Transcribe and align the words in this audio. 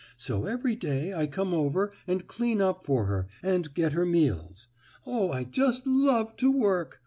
So 0.17 0.45
every 0.45 0.75
day 0.75 1.13
I 1.13 1.27
come 1.27 1.53
over 1.53 1.93
and 2.07 2.25
clean 2.25 2.59
up 2.59 2.83
for 2.83 3.05
her, 3.05 3.27
and 3.43 3.71
get 3.71 3.91
her 3.93 4.03
meals. 4.03 4.67
Oh, 5.05 5.31
I 5.31 5.43
just 5.43 5.85
love 5.85 6.35
to 6.37 6.51
work!" 6.51 6.99